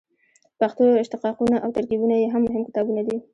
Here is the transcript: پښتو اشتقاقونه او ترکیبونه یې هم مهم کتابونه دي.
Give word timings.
پښتو 0.59 0.83
اشتقاقونه 1.03 1.57
او 1.63 1.69
ترکیبونه 1.77 2.15
یې 2.21 2.27
هم 2.33 2.41
مهم 2.47 2.63
کتابونه 2.69 3.01
دي. 3.07 3.17